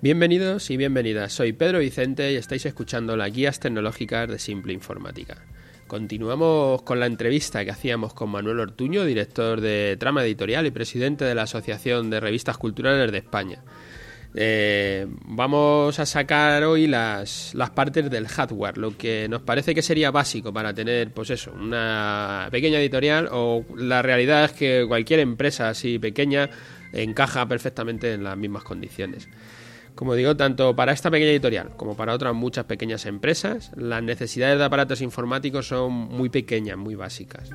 Bienvenidos 0.00 0.70
y 0.70 0.76
bienvenidas, 0.76 1.32
soy 1.32 1.52
Pedro 1.52 1.80
Vicente 1.80 2.32
y 2.32 2.36
estáis 2.36 2.64
escuchando 2.66 3.16
las 3.16 3.32
guías 3.32 3.58
tecnológicas 3.58 4.28
de 4.28 4.38
Simple 4.38 4.72
Informática. 4.72 5.38
Continuamos 5.88 6.82
con 6.82 7.00
la 7.00 7.06
entrevista 7.06 7.64
que 7.64 7.72
hacíamos 7.72 8.14
con 8.14 8.30
Manuel 8.30 8.60
Ortuño, 8.60 9.04
director 9.04 9.60
de 9.60 9.96
Trama 9.98 10.22
Editorial 10.22 10.66
y 10.66 10.70
presidente 10.70 11.24
de 11.24 11.34
la 11.34 11.42
Asociación 11.42 12.10
de 12.10 12.20
Revistas 12.20 12.58
Culturales 12.58 13.10
de 13.10 13.18
España. 13.18 13.64
Eh, 14.36 15.08
vamos 15.24 15.98
a 15.98 16.06
sacar 16.06 16.62
hoy 16.62 16.86
las, 16.86 17.52
las, 17.56 17.70
partes 17.70 18.08
del 18.08 18.28
hardware, 18.28 18.78
lo 18.78 18.96
que 18.96 19.26
nos 19.28 19.42
parece 19.42 19.74
que 19.74 19.82
sería 19.82 20.12
básico 20.12 20.52
para 20.52 20.72
tener, 20.72 21.10
pues 21.10 21.30
eso, 21.30 21.52
una 21.52 22.46
pequeña 22.52 22.78
editorial 22.78 23.28
o 23.32 23.64
la 23.76 24.00
realidad 24.00 24.44
es 24.44 24.52
que 24.52 24.84
cualquier 24.86 25.18
empresa 25.18 25.70
así 25.70 25.98
pequeña 25.98 26.50
encaja 26.92 27.48
perfectamente 27.48 28.12
en 28.12 28.22
las 28.22 28.36
mismas 28.36 28.62
condiciones. 28.62 29.28
Como 29.98 30.14
digo, 30.14 30.36
tanto 30.36 30.76
para 30.76 30.92
esta 30.92 31.10
pequeña 31.10 31.32
editorial 31.32 31.72
como 31.76 31.96
para 31.96 32.14
otras 32.14 32.32
muchas 32.32 32.66
pequeñas 32.66 33.04
empresas, 33.04 33.72
las 33.74 34.00
necesidades 34.00 34.56
de 34.56 34.64
aparatos 34.64 35.00
informáticos 35.00 35.66
son 35.66 35.90
muy 35.92 36.28
pequeñas, 36.28 36.76
muy 36.76 36.94
básicas. 36.94 37.50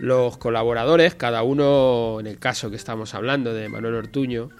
Los 0.00 0.38
colaboradores, 0.38 1.14
cada 1.14 1.44
uno, 1.44 2.18
en 2.18 2.26
el 2.26 2.40
caso 2.40 2.68
que 2.68 2.74
estamos 2.74 3.14
hablando 3.14 3.54
de 3.54 3.68
Manuel 3.68 3.94
Ortuño, 3.94 4.50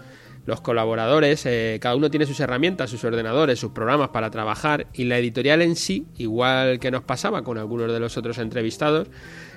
los 0.45 0.61
colaboradores, 0.61 1.47
eh, 1.47 1.79
cada 1.81 1.95
uno 1.95 2.11
tiene 2.11 2.27
sus 2.27 2.41
herramientas, 2.41 2.91
sus 2.91 3.05
ordenadores, 3.05 3.59
sus 3.59 3.73
programas 3.73 4.09
para 4.09 4.31
trabajar 4.31 4.89
y 4.93 5.05
la 5.05 5.19
editorial 5.19 5.63
en 5.63 5.77
sí, 5.77 6.07
igual 6.19 6.81
que 6.81 6.91
nos 6.91 7.03
pasaba 7.03 7.43
con 7.43 7.59
algunos 7.59 7.93
de 7.93 8.01
los 8.01 8.17
otros 8.17 8.39
entrevistados, 8.39 9.09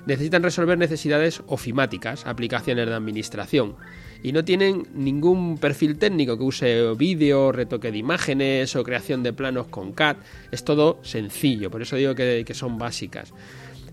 necesitan 0.05 0.43
resolver 0.43 0.77
necesidades 0.77 1.41
ofimáticas, 1.47 2.27
aplicaciones 2.27 2.85
de 2.85 2.93
administración 2.93 3.75
y 4.21 4.31
no 4.31 4.45
tienen 4.45 4.87
ningún 4.93 5.57
perfil 5.57 5.97
técnico 5.97 6.37
que 6.37 6.43
use 6.43 6.93
vídeo, 6.95 7.51
retoque 7.51 7.91
de 7.91 7.97
imágenes 7.97 8.75
o 8.75 8.83
creación 8.83 9.23
de 9.23 9.33
planos 9.33 9.67
con 9.67 9.91
CAD. 9.91 10.17
Es 10.51 10.63
todo 10.63 10.99
sencillo, 11.01 11.71
por 11.71 11.81
eso 11.81 11.95
digo 11.95 12.13
que 12.15 12.45
son 12.53 12.77
básicas. 12.77 13.33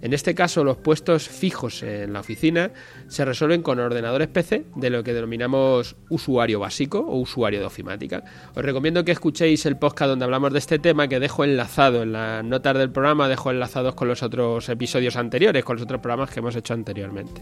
En 0.02 0.12
este 0.12 0.34
caso, 0.34 0.64
los 0.64 0.76
puestos 0.78 1.28
fijos 1.28 1.84
en 1.84 2.12
la 2.12 2.20
oficina 2.20 2.72
se 3.06 3.24
resuelven 3.24 3.62
con 3.62 3.78
ordenadores 3.78 4.26
PC 4.26 4.64
de 4.74 4.90
lo 4.90 5.04
que 5.04 5.14
denominamos 5.14 5.94
usuario 6.08 6.58
básico 6.58 6.98
o 6.98 7.20
usuario 7.20 7.60
de 7.60 7.66
ofimática. 7.66 8.24
Os 8.56 8.64
recomiendo 8.64 9.04
que 9.04 9.12
escuchéis 9.12 9.64
el 9.64 9.76
podcast 9.76 10.08
donde 10.10 10.24
hablamos 10.24 10.52
de 10.52 10.58
este 10.58 10.80
tema, 10.80 11.06
que 11.06 11.20
dejo 11.20 11.44
enlazado 11.44 12.02
en 12.02 12.12
las 12.12 12.44
notas 12.44 12.76
del 12.78 12.90
programa, 12.90 13.28
dejo 13.28 13.52
enlazados 13.52 13.94
con 13.94 14.08
los 14.08 14.24
otros 14.24 14.68
episodios 14.68 15.14
anteriores, 15.14 15.64
con 15.64 15.76
los 15.76 15.84
otros 15.84 16.00
programas 16.00 16.30
que 16.30 16.40
hemos 16.40 16.56
hecho 16.56 16.74
anteriormente. 16.74 17.40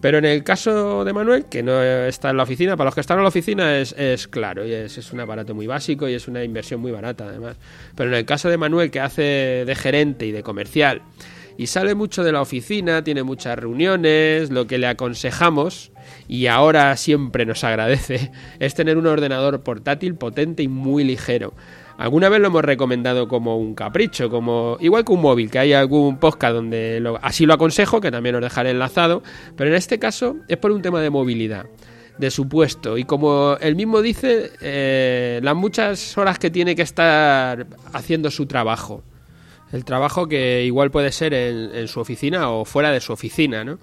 Pero 0.00 0.18
en 0.18 0.24
el 0.24 0.42
caso 0.44 1.04
de 1.04 1.12
Manuel, 1.12 1.44
que 1.44 1.62
no 1.62 1.82
está 1.82 2.30
en 2.30 2.38
la 2.38 2.44
oficina, 2.44 2.78
para 2.78 2.88
los 2.88 2.94
que 2.94 3.02
están 3.02 3.18
en 3.18 3.24
la 3.24 3.28
oficina 3.28 3.76
es, 3.76 4.26
claro, 4.28 4.66
y 4.66 4.72
es, 4.72 4.96
es, 4.96 5.12
un 5.12 5.20
aparato 5.20 5.54
muy 5.54 5.66
básico 5.66 6.08
y 6.08 6.14
es 6.14 6.28
una 6.28 6.42
inversión 6.42 6.80
muy 6.80 6.92
barata 6.92 7.26
además. 7.26 7.58
Pero 7.94 8.08
en 8.08 8.16
el 8.16 8.24
caso 8.24 8.48
de 8.48 8.56
Manuel, 8.56 8.90
que 8.90 9.00
hace 9.00 9.64
de 9.66 9.74
gerente 9.74 10.24
y 10.26 10.32
de 10.32 10.42
comercial, 10.42 11.02
y 11.56 11.66
sale 11.66 11.94
mucho 11.94 12.24
de 12.24 12.32
la 12.32 12.40
oficina, 12.40 13.04
tiene 13.04 13.22
muchas 13.22 13.58
reuniones, 13.58 14.50
lo 14.50 14.66
que 14.66 14.78
le 14.78 14.86
aconsejamos 14.86 15.92
y 16.28 16.46
ahora 16.46 16.96
siempre 16.96 17.46
nos 17.46 17.64
agradece 17.64 18.30
es 18.58 18.74
tener 18.74 18.98
un 18.98 19.06
ordenador 19.06 19.62
portátil 19.62 20.14
potente 20.14 20.62
y 20.62 20.68
muy 20.68 21.04
ligero. 21.04 21.54
Alguna 21.98 22.28
vez 22.28 22.40
lo 22.40 22.48
hemos 22.48 22.64
recomendado 22.64 23.28
como 23.28 23.58
un 23.58 23.74
capricho, 23.74 24.30
como 24.30 24.76
igual 24.80 25.04
que 25.04 25.12
un 25.12 25.20
móvil, 25.20 25.50
que 25.50 25.58
hay 25.58 25.72
algún 25.72 26.18
podcast 26.18 26.54
donde 26.54 27.02
así 27.20 27.46
lo 27.46 27.54
aconsejo, 27.54 28.00
que 28.00 28.10
también 28.10 28.34
os 28.34 28.40
dejaré 28.40 28.70
enlazado, 28.70 29.22
pero 29.56 29.70
en 29.70 29.76
este 29.76 29.98
caso 29.98 30.36
es 30.48 30.56
por 30.56 30.72
un 30.72 30.82
tema 30.82 31.00
de 31.00 31.10
movilidad 31.10 31.66
de 32.18 32.30
su 32.30 32.48
puesto. 32.48 32.98
Y 32.98 33.04
como 33.04 33.56
él 33.60 33.76
mismo 33.76 34.00
dice, 34.00 34.52
eh, 34.60 35.40
las 35.42 35.54
muchas 35.54 36.16
horas 36.16 36.38
que 36.38 36.50
tiene 36.50 36.74
que 36.74 36.82
estar 36.82 37.66
haciendo 37.92 38.30
su 38.30 38.46
trabajo 38.46 39.04
el 39.72 39.84
trabajo 39.84 40.28
que 40.28 40.64
igual 40.64 40.90
puede 40.90 41.10
ser 41.12 41.34
en, 41.34 41.88
su 41.88 42.00
oficina 42.00 42.50
o 42.50 42.64
fuera 42.64 42.92
de 42.92 43.00
su 43.00 43.12
oficina, 43.12 43.64
¿no? 43.64 43.78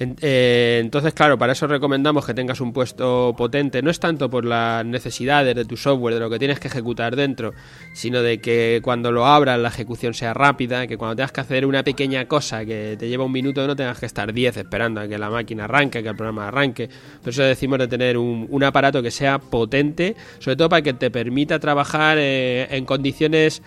Eh, 0.00 0.78
entonces, 0.80 1.12
claro, 1.12 1.36
para 1.38 1.54
eso 1.54 1.66
recomendamos 1.66 2.24
que 2.24 2.32
tengas 2.32 2.60
un 2.60 2.72
puesto 2.72 3.34
potente. 3.36 3.82
No 3.82 3.90
es 3.90 3.98
tanto 3.98 4.30
por 4.30 4.44
las 4.44 4.84
necesidades 4.84 5.56
de 5.56 5.64
tu 5.64 5.76
software, 5.76 6.14
de 6.14 6.20
lo 6.20 6.30
que 6.30 6.38
tienes 6.38 6.60
que 6.60 6.68
ejecutar 6.68 7.16
dentro, 7.16 7.52
sino 7.92 8.22
de 8.22 8.40
que 8.40 8.80
cuando 8.82 9.10
lo 9.10 9.26
abras 9.26 9.58
la 9.58 9.68
ejecución 9.68 10.14
sea 10.14 10.34
rápida, 10.34 10.86
que 10.86 10.96
cuando 10.96 11.16
tengas 11.16 11.32
que 11.32 11.40
hacer 11.40 11.66
una 11.66 11.82
pequeña 11.82 12.26
cosa 12.26 12.64
que 12.64 12.96
te 12.96 13.08
lleva 13.08 13.24
un 13.24 13.32
minuto 13.32 13.66
no 13.66 13.74
tengas 13.74 13.98
que 13.98 14.06
estar 14.06 14.32
10 14.32 14.58
esperando 14.58 15.00
a 15.00 15.08
que 15.08 15.18
la 15.18 15.30
máquina 15.30 15.64
arranque, 15.64 16.00
que 16.00 16.10
el 16.10 16.16
programa 16.16 16.46
arranque. 16.46 16.88
Por 17.20 17.30
eso 17.30 17.42
decimos 17.42 17.80
de 17.80 17.88
tener 17.88 18.16
un, 18.16 18.62
aparato 18.62 19.02
que 19.02 19.10
sea 19.10 19.38
potente, 19.38 20.14
sobre 20.38 20.56
todo 20.56 20.68
para 20.68 20.82
que 20.82 20.92
te 20.92 21.10
permita 21.10 21.58
trabajar 21.58 22.18
eh, 22.20 22.68
en 22.70 22.84
condiciones 22.84 23.62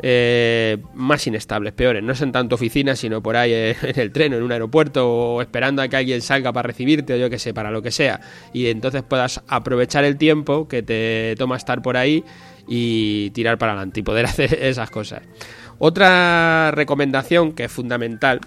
eh, 0.00 0.78
más 0.94 1.26
inestables, 1.26 1.72
peores. 1.72 2.02
No 2.02 2.12
es 2.12 2.20
en 2.20 2.32
tanto 2.32 2.56
oficina, 2.56 2.96
sino 2.96 3.22
por 3.22 3.36
ahí 3.36 3.52
eh, 3.52 3.76
en 3.82 4.00
el 4.00 4.12
tren, 4.12 4.32
en 4.32 4.42
un 4.42 4.52
aeropuerto, 4.52 5.08
o 5.08 5.42
esperando 5.42 5.82
a 5.82 5.88
que 5.88 5.96
alguien 5.96 6.20
salga 6.20 6.52
para 6.52 6.66
recibirte, 6.66 7.14
o 7.14 7.16
yo 7.16 7.30
que 7.30 7.38
sé, 7.38 7.54
para 7.54 7.70
lo 7.70 7.82
que 7.82 7.90
sea. 7.90 8.20
Y 8.52 8.66
entonces 8.66 9.02
puedas 9.02 9.42
aprovechar 9.48 10.04
el 10.04 10.16
tiempo 10.16 10.68
que 10.68 10.82
te 10.82 11.34
toma 11.38 11.56
estar 11.56 11.82
por 11.82 11.96
ahí 11.96 12.24
y 12.66 13.30
tirar 13.30 13.58
para 13.58 13.72
adelante 13.72 14.00
y 14.00 14.02
poder 14.02 14.26
hacer 14.26 14.54
esas 14.54 14.90
cosas. 14.90 15.22
Otra 15.78 16.70
recomendación 16.72 17.52
que 17.52 17.64
es 17.64 17.72
fundamental 17.72 18.40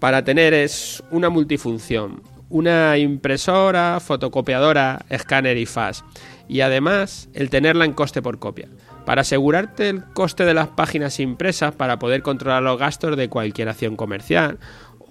para 0.00 0.24
tener 0.24 0.54
es 0.54 1.02
una 1.10 1.28
multifunción. 1.28 2.22
Una 2.50 2.98
impresora, 2.98 3.98
fotocopiadora, 4.00 5.06
escáner 5.08 5.56
y 5.56 5.66
fax. 5.66 6.04
Y 6.46 6.60
además 6.60 7.28
el 7.32 7.48
tenerla 7.50 7.84
en 7.84 7.94
coste 7.94 8.22
por 8.22 8.38
copia 8.38 8.68
para 9.04 9.22
asegurarte 9.22 9.88
el 9.88 10.04
coste 10.04 10.44
de 10.44 10.54
las 10.54 10.68
páginas 10.68 11.20
impresas 11.20 11.74
para 11.74 11.98
poder 11.98 12.22
controlar 12.22 12.62
los 12.62 12.78
gastos 12.78 13.16
de 13.16 13.28
cualquier 13.28 13.68
acción 13.68 13.96
comercial 13.96 14.58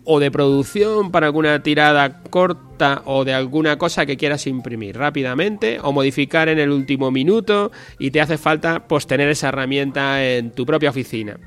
o 0.06 0.20
de 0.20 0.31
producción 0.31 1.12
para 1.12 1.28
alguna 1.28 1.62
tirada 1.64 2.22
corta 2.30 2.72
o 3.05 3.23
de 3.23 3.33
alguna 3.33 3.77
cosa 3.77 4.05
que 4.05 4.17
quieras 4.17 4.47
imprimir 4.47 4.97
rápidamente 4.97 5.79
o 5.81 5.91
modificar 5.91 6.49
en 6.49 6.59
el 6.59 6.69
último 6.69 7.11
minuto 7.11 7.71
y 7.99 8.11
te 8.11 8.21
hace 8.21 8.38
falta 8.38 8.88
pues 8.88 9.07
tener 9.07 9.29
esa 9.29 9.49
herramienta 9.49 10.23
en 10.23 10.51
tu 10.51 10.66
propia 10.66 10.89
oficina. 10.89 11.38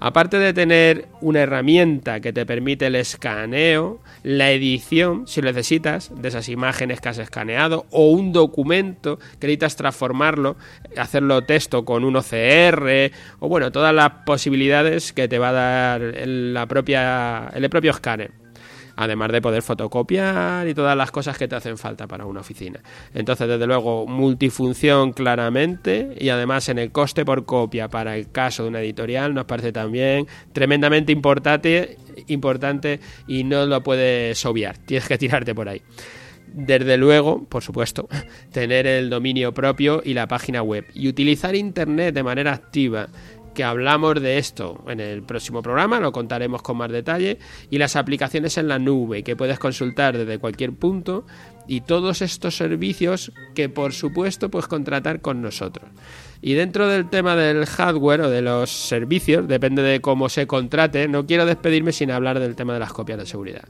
Aparte 0.00 0.38
de 0.38 0.52
tener 0.52 1.06
una 1.20 1.40
herramienta 1.40 2.20
que 2.20 2.32
te 2.32 2.44
permite 2.44 2.86
el 2.86 2.96
escaneo, 2.96 4.00
la 4.22 4.50
edición, 4.50 5.26
si 5.26 5.40
necesitas, 5.40 6.10
de 6.20 6.28
esas 6.28 6.48
imágenes 6.48 7.00
que 7.00 7.08
has 7.08 7.18
escaneado, 7.18 7.86
o 7.90 8.10
un 8.10 8.32
documento 8.32 9.18
que 9.38 9.46
necesitas 9.46 9.76
transformarlo, 9.76 10.56
hacerlo 10.98 11.44
texto 11.44 11.84
con 11.84 12.04
un 12.04 12.16
OCR, 12.16 13.12
o 13.38 13.48
bueno, 13.48 13.72
todas 13.72 13.94
las 13.94 14.10
posibilidades 14.26 15.12
que 15.12 15.28
te 15.28 15.38
va 15.38 15.48
a 15.48 15.52
dar 15.52 16.00
la 16.26 16.66
propia, 16.66 17.50
el 17.54 17.70
propio 17.70 17.92
escáner 17.92 18.43
además 18.96 19.32
de 19.32 19.40
poder 19.40 19.62
fotocopiar 19.62 20.66
y 20.68 20.74
todas 20.74 20.96
las 20.96 21.10
cosas 21.10 21.36
que 21.36 21.48
te 21.48 21.56
hacen 21.56 21.78
falta 21.78 22.06
para 22.06 22.26
una 22.26 22.40
oficina. 22.40 22.80
Entonces, 23.12 23.48
desde 23.48 23.66
luego, 23.66 24.06
multifunción 24.06 25.12
claramente 25.12 26.16
y 26.18 26.28
además 26.28 26.68
en 26.68 26.78
el 26.78 26.92
coste 26.92 27.24
por 27.24 27.44
copia 27.44 27.88
para 27.88 28.16
el 28.16 28.30
caso 28.30 28.64
de 28.64 28.68
una 28.70 28.80
editorial 28.80 29.34
nos 29.34 29.44
parece 29.44 29.72
también 29.72 30.26
tremendamente 30.52 31.12
importante, 31.12 31.98
importante 32.28 33.00
y 33.26 33.44
no 33.44 33.66
lo 33.66 33.82
puedes 33.82 34.44
obviar, 34.46 34.78
tienes 34.78 35.08
que 35.08 35.18
tirarte 35.18 35.54
por 35.54 35.68
ahí. 35.68 35.82
Desde 36.54 36.96
luego, 36.96 37.44
por 37.44 37.64
supuesto, 37.64 38.08
tener 38.52 38.86
el 38.86 39.10
dominio 39.10 39.52
propio 39.52 40.02
y 40.04 40.14
la 40.14 40.28
página 40.28 40.62
web. 40.62 40.86
Y 40.94 41.08
utilizar 41.08 41.56
Internet 41.56 42.14
de 42.14 42.22
manera 42.22 42.52
activa 42.52 43.08
que 43.54 43.64
hablamos 43.64 44.20
de 44.20 44.38
esto 44.38 44.84
en 44.88 45.00
el 45.00 45.22
próximo 45.22 45.62
programa, 45.62 46.00
lo 46.00 46.12
contaremos 46.12 46.62
con 46.62 46.76
más 46.76 46.90
detalle, 46.90 47.38
y 47.70 47.78
las 47.78 47.96
aplicaciones 47.96 48.58
en 48.58 48.68
la 48.68 48.78
nube 48.78 49.22
que 49.22 49.36
puedes 49.36 49.58
consultar 49.58 50.18
desde 50.18 50.38
cualquier 50.38 50.72
punto 50.72 51.24
y 51.66 51.80
todos 51.80 52.20
estos 52.20 52.56
servicios 52.56 53.32
que 53.54 53.68
por 53.68 53.92
supuesto 53.92 54.50
puedes 54.50 54.66
contratar 54.66 55.20
con 55.20 55.40
nosotros. 55.40 55.88
Y 56.42 56.54
dentro 56.54 56.88
del 56.88 57.08
tema 57.08 57.36
del 57.36 57.64
hardware 57.64 58.22
o 58.22 58.30
de 58.30 58.42
los 58.42 58.70
servicios, 58.70 59.48
depende 59.48 59.82
de 59.82 60.00
cómo 60.00 60.28
se 60.28 60.46
contrate, 60.46 61.08
no 61.08 61.24
quiero 61.24 61.46
despedirme 61.46 61.92
sin 61.92 62.10
hablar 62.10 62.38
del 62.38 62.56
tema 62.56 62.74
de 62.74 62.80
las 62.80 62.92
copias 62.92 63.18
de 63.18 63.26
seguridad 63.26 63.64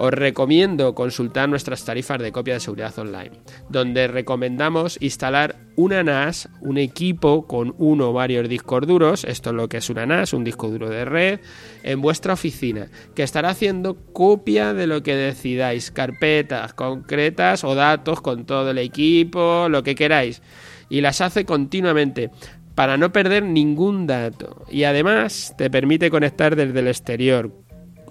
os 0.00 0.12
recomiendo 0.12 0.94
consultar 0.94 1.48
nuestras 1.48 1.84
tarifas 1.84 2.20
de 2.20 2.30
copia 2.30 2.54
de 2.54 2.60
seguridad 2.60 2.96
online, 3.00 3.32
donde 3.68 4.06
recomendamos 4.06 4.96
instalar 5.00 5.67
una 5.78 6.02
NAS, 6.02 6.48
un 6.60 6.76
equipo 6.76 7.46
con 7.46 7.72
uno 7.78 8.10
o 8.10 8.12
varios 8.12 8.48
discos 8.48 8.84
duros, 8.84 9.22
esto 9.22 9.50
es 9.50 9.56
lo 9.56 9.68
que 9.68 9.76
es 9.76 9.88
una 9.88 10.06
NAS, 10.06 10.32
un 10.32 10.42
disco 10.42 10.68
duro 10.68 10.90
de 10.90 11.04
red, 11.04 11.38
en 11.84 12.00
vuestra 12.00 12.32
oficina, 12.32 12.88
que 13.14 13.22
estará 13.22 13.50
haciendo 13.50 13.96
copia 14.12 14.74
de 14.74 14.88
lo 14.88 15.04
que 15.04 15.14
decidáis, 15.14 15.92
carpetas 15.92 16.74
concretas 16.74 17.62
o 17.62 17.76
datos 17.76 18.20
con 18.20 18.44
todo 18.44 18.72
el 18.72 18.78
equipo, 18.78 19.68
lo 19.68 19.84
que 19.84 19.94
queráis, 19.94 20.42
y 20.88 21.00
las 21.00 21.20
hace 21.20 21.44
continuamente 21.44 22.32
para 22.74 22.96
no 22.96 23.12
perder 23.12 23.44
ningún 23.44 24.08
dato 24.08 24.64
y 24.68 24.82
además 24.82 25.54
te 25.56 25.70
permite 25.70 26.10
conectar 26.10 26.56
desde 26.56 26.80
el 26.80 26.88
exterior 26.88 27.52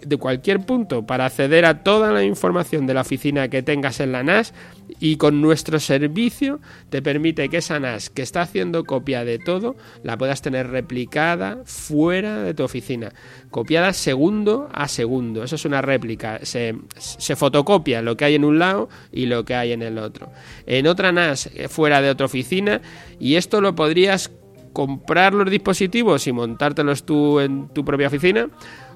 de 0.06 0.18
cualquier 0.18 0.66
punto 0.66 1.06
para 1.06 1.26
acceder 1.26 1.66
a 1.66 1.84
toda 1.84 2.12
la 2.12 2.24
información 2.24 2.88
de 2.88 2.94
la 2.94 3.02
oficina 3.02 3.48
que 3.48 3.64
tengas 3.64 4.00
en 4.00 4.12
la 4.12 4.24
NAS 4.24 4.54
y 5.00 5.18
con 5.18 5.42
nuestro 5.42 5.80
servicio 5.80 6.60
te 6.90 7.02
permite 7.02 7.50
que 7.50 7.58
esa 7.58 7.80
NAS 7.80 8.10
que 8.10 8.22
está 8.22 8.42
haciendo 8.42 8.84
copia 8.84 9.26
de 9.26 9.40
todo 9.40 9.76
la 10.04 10.18
puedas 10.18 10.42
tener 10.42 10.70
replicada 10.70 11.60
fuera 11.66 12.44
de 12.44 12.54
tu 12.54 12.64
oficina, 12.64 13.14
copiada 13.52 13.94
segundo 13.94 14.70
a 14.74 14.88
segundo. 14.88 15.44
Eso 15.44 15.56
es 15.56 15.66
una 15.66 15.82
réplica, 15.82 16.40
se, 16.44 16.76
se 16.98 17.36
fotocopia 17.36 18.02
lo 18.02 18.18
que 18.18 18.26
hay 18.26 18.36
en 18.36 18.46
un 18.46 18.60
lado 18.60 18.90
y 19.12 19.26
lo 19.26 19.46
que 19.46 19.56
hay 19.56 19.72
en 19.72 19.82
el 19.82 19.98
otro. 19.98 20.32
En 20.66 20.88
otra 20.88 21.12
NAS 21.12 21.50
eh, 21.54 21.68
fuera 21.68 22.02
de 22.02 22.10
otra 22.10 22.26
oficina 22.26 22.82
y 23.20 23.36
esto 23.36 23.62
lo 23.62 23.76
podrías 23.76 24.32
comprar 24.78 25.34
los 25.34 25.50
dispositivos 25.50 26.28
y 26.28 26.32
montártelos 26.32 27.04
tú 27.04 27.40
en 27.40 27.68
tu 27.70 27.84
propia 27.84 28.08
oficina 28.08 28.48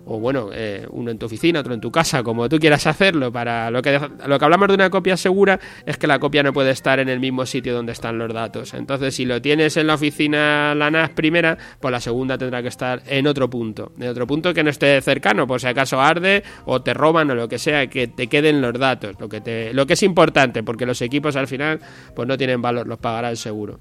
o 0.06 0.20
bueno, 0.20 0.50
eh, 0.54 0.86
uno 0.90 1.12
en 1.12 1.18
tu 1.18 1.26
oficina, 1.26 1.60
otro 1.60 1.74
en 1.74 1.82
tu 1.82 1.92
casa, 1.92 2.24
como 2.24 2.50
tú 2.50 2.60
quieras 2.60 2.88
hacerlo. 2.88 3.32
Para 3.32 3.70
lo 3.72 3.82
que, 3.82 4.00
lo 4.28 4.40
que 4.40 4.46
hablamos 4.46 4.68
de 4.68 4.74
una 4.74 4.90
copia 4.90 5.18
segura 5.18 5.60
es 5.86 5.98
que 5.98 6.08
la 6.08 6.20
copia 6.20 6.44
no 6.44 6.54
puede 6.54 6.72
estar 6.72 7.00
en 7.00 7.10
el 7.10 7.20
mismo 7.20 7.46
sitio 7.46 7.74
donde 7.74 7.92
están 7.92 8.18
los 8.18 8.34
datos. 8.34 8.74
Entonces, 8.74 9.16
si 9.16 9.26
lo 9.26 9.42
tienes 9.42 9.78
en 9.78 9.88
la 9.88 9.96
oficina 9.96 10.74
la 10.76 10.90
NAS 10.90 11.12
primera, 11.12 11.58
pues 11.80 11.92
la 11.92 12.00
segunda 12.00 12.38
tendrá 12.38 12.62
que 12.62 12.68
estar 12.68 13.02
en 13.08 13.28
otro 13.28 13.50
punto, 13.50 13.92
en 14.00 14.08
otro 14.08 14.28
punto 14.28 14.54
que 14.54 14.64
no 14.64 14.70
esté 14.70 15.00
cercano, 15.02 15.48
por 15.48 15.62
si 15.62 15.68
acaso 15.68 16.02
arde 16.02 16.44
o 16.66 16.82
te 16.82 16.94
roban 16.94 17.30
o 17.32 17.36
lo 17.36 17.48
que 17.48 17.60
sea, 17.60 17.88
que 17.88 18.08
te 18.08 18.28
queden 18.28 18.62
los 18.62 18.74
datos, 18.74 19.16
lo 19.20 19.30
que 19.30 19.42
te, 19.42 19.74
lo 19.74 19.86
que 19.86 19.94
es 19.94 20.04
importante, 20.04 20.64
porque 20.64 20.86
los 20.86 21.02
equipos 21.02 21.36
al 21.36 21.48
final 21.48 21.80
pues 22.16 22.28
no 22.28 22.38
tienen 22.38 22.62
valor, 22.62 22.88
los 22.88 23.00
pagará 23.00 23.30
el 23.30 23.38
seguro. 23.38 23.80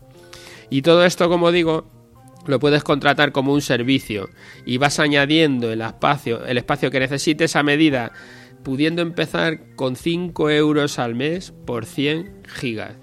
Y 0.69 0.83
todo 0.83 1.05
esto, 1.05 1.29
como 1.29 1.51
digo, 1.51 2.00
lo 2.47 2.59
puedes 2.59 2.85
contratar 2.85 3.33
como 3.33 3.53
un 3.53 3.61
servicio 3.61 4.31
y 4.65 4.79
vas 4.79 4.99
añadiendo 4.99 5.73
el 5.73 5.81
espacio, 5.81 6.45
el 6.45 6.59
espacio 6.59 6.91
que 6.91 7.01
necesites 7.01 7.57
a 7.57 7.63
medida, 7.63 8.13
pudiendo 8.63 9.03
empezar 9.03 9.75
con 9.77 9.97
5 9.97 10.51
euros 10.51 10.99
al 10.99 11.15
mes 11.15 11.53
por 11.67 11.87
100 11.87 12.43
gigas. 12.47 12.97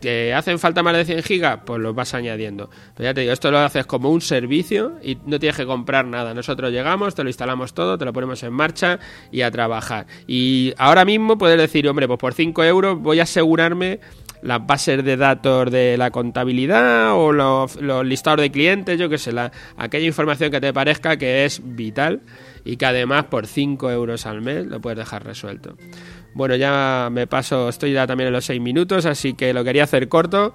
¿Te 0.00 0.32
hacen 0.32 0.60
falta 0.60 0.84
más 0.84 0.96
de 0.96 1.04
100 1.04 1.22
gigas? 1.24 1.60
Pues 1.66 1.80
los 1.80 1.92
vas 1.92 2.14
añadiendo. 2.14 2.70
Ya 2.98 3.12
te 3.12 3.22
digo, 3.22 3.32
esto 3.32 3.50
lo 3.50 3.58
haces 3.58 3.84
como 3.84 4.10
un 4.10 4.20
servicio 4.20 4.96
y 5.02 5.16
no 5.26 5.40
tienes 5.40 5.56
que 5.56 5.66
comprar 5.66 6.06
nada. 6.06 6.34
Nosotros 6.34 6.70
llegamos, 6.70 7.16
te 7.16 7.24
lo 7.24 7.30
instalamos 7.30 7.74
todo, 7.74 7.98
te 7.98 8.04
lo 8.04 8.12
ponemos 8.12 8.40
en 8.44 8.52
marcha 8.52 9.00
y 9.32 9.42
a 9.42 9.50
trabajar. 9.50 10.06
Y 10.28 10.72
ahora 10.78 11.04
mismo 11.04 11.36
puedes 11.36 11.58
decir, 11.58 11.88
hombre, 11.88 12.06
pues 12.06 12.20
por 12.20 12.32
5 12.32 12.62
euros 12.62 13.00
voy 13.00 13.18
a 13.18 13.24
asegurarme 13.24 13.98
las 14.42 14.66
bases 14.66 15.04
de 15.04 15.16
datos 15.16 15.70
de 15.70 15.96
la 15.96 16.10
contabilidad 16.10 17.12
o 17.14 17.32
los, 17.32 17.76
listados 18.04 18.40
de 18.40 18.50
clientes, 18.50 18.98
yo 18.98 19.08
que 19.08 19.18
sé, 19.18 19.32
la, 19.32 19.52
aquella 19.76 20.06
información 20.06 20.50
que 20.50 20.60
te 20.60 20.72
parezca 20.72 21.16
que 21.16 21.44
es 21.44 21.60
vital 21.64 22.20
y 22.64 22.76
que 22.76 22.86
además 22.86 23.24
por 23.24 23.46
5 23.46 23.90
euros 23.90 24.26
al 24.26 24.40
mes 24.40 24.66
lo 24.66 24.80
puedes 24.80 24.98
dejar 24.98 25.24
resuelto. 25.24 25.76
Bueno, 26.38 26.54
ya 26.54 27.08
me 27.10 27.26
paso, 27.26 27.68
estoy 27.68 27.94
ya 27.94 28.06
también 28.06 28.28
en 28.28 28.32
los 28.32 28.44
6 28.44 28.60
minutos, 28.60 29.06
así 29.06 29.34
que 29.34 29.52
lo 29.52 29.64
quería 29.64 29.82
hacer 29.82 30.08
corto. 30.08 30.54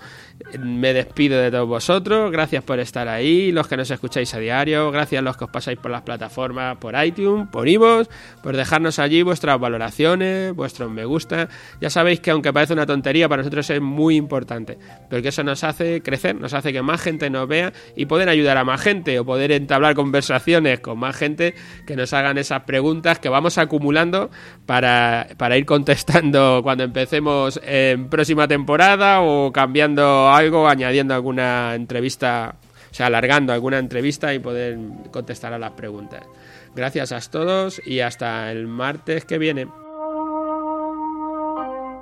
Me 0.57 0.93
despido 0.93 1.41
de 1.41 1.51
todos 1.51 1.67
vosotros. 1.67 2.31
Gracias 2.31 2.63
por 2.63 2.79
estar 2.79 3.09
ahí, 3.09 3.51
los 3.51 3.67
que 3.67 3.75
nos 3.75 3.91
escucháis 3.91 4.33
a 4.33 4.39
diario. 4.39 4.91
Gracias 4.91 5.19
a 5.19 5.21
los 5.21 5.35
que 5.35 5.43
os 5.43 5.49
pasáis 5.49 5.77
por 5.77 5.91
las 5.91 6.03
plataformas, 6.03 6.77
por 6.77 6.95
iTunes, 7.03 7.49
por 7.49 7.67
Ivos, 7.67 8.09
por 8.41 8.55
dejarnos 8.55 8.97
allí 8.97 9.23
vuestras 9.23 9.59
valoraciones, 9.59 10.55
vuestros 10.55 10.89
me 10.89 11.03
gusta. 11.03 11.49
Ya 11.81 11.89
sabéis 11.89 12.21
que 12.21 12.31
aunque 12.31 12.53
parece 12.53 12.71
una 12.71 12.85
tontería, 12.85 13.27
para 13.27 13.41
nosotros 13.41 13.69
es 13.69 13.81
muy 13.81 14.15
importante, 14.15 14.77
porque 15.09 15.27
eso 15.27 15.43
nos 15.43 15.65
hace 15.65 16.01
crecer, 16.01 16.35
nos 16.39 16.53
hace 16.53 16.71
que 16.71 16.81
más 16.81 17.01
gente 17.01 17.29
nos 17.29 17.45
vea 17.45 17.73
y 17.97 18.05
poder 18.05 18.29
ayudar 18.29 18.55
a 18.55 18.63
más 18.63 18.79
gente 18.79 19.19
o 19.19 19.25
poder 19.25 19.51
entablar 19.51 19.95
conversaciones 19.95 20.79
con 20.79 20.97
más 20.97 21.17
gente 21.17 21.55
que 21.85 21.97
nos 21.97 22.13
hagan 22.13 22.37
esas 22.37 22.61
preguntas 22.61 23.19
que 23.19 23.27
vamos 23.27 23.57
acumulando 23.57 24.31
para, 24.65 25.27
para 25.37 25.57
ir 25.57 25.65
contestando 25.73 26.59
cuando 26.61 26.83
empecemos 26.83 27.59
en 27.63 28.07
próxima 28.07 28.47
temporada 28.47 29.21
o 29.21 29.51
cambiando 29.51 30.29
algo, 30.29 30.67
añadiendo 30.67 31.15
alguna 31.15 31.73
entrevista, 31.73 32.57
o 32.91 32.93
sea, 32.93 33.07
alargando 33.07 33.53
alguna 33.53 33.79
entrevista 33.79 34.35
y 34.35 34.37
poder 34.37 34.77
contestar 35.09 35.51
a 35.51 35.57
las 35.57 35.71
preguntas. 35.71 36.21
Gracias 36.75 37.11
a 37.11 37.19
todos 37.31 37.81
y 37.87 38.01
hasta 38.01 38.51
el 38.51 38.67
martes 38.67 39.25
que 39.25 39.39
viene. 39.39 39.65